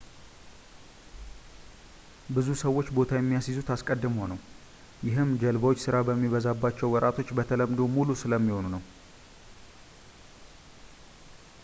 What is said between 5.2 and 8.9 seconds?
ጀልባዎች ስራ በሚበዛባቸው ወራቶች በተለምዶ ሙሉ ስለሚሆኑ ነው